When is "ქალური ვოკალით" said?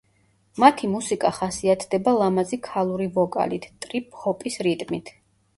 2.69-3.69